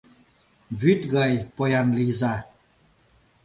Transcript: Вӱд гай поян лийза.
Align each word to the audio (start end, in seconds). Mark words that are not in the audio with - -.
Вӱд 0.81 1.01
гай 1.15 1.33
поян 1.55 1.87
лийза. 1.97 2.35